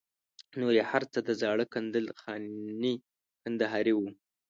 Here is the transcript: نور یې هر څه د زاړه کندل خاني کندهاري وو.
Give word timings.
نور 0.59 0.73
یې 0.77 0.83
هر 0.91 1.03
څه 1.11 1.19
د 1.27 1.29
زاړه 1.41 1.65
کندل 1.73 2.05
خاني 2.21 2.93
کندهاري 3.41 3.93
وو. 3.95 4.09